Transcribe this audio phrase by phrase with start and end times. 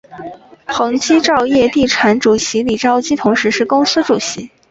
[0.65, 4.49] 恒基兆业地产主席李兆基同时是公司主席。